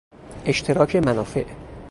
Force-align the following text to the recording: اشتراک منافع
اشتراک 0.45 0.95
منافع 0.95 1.45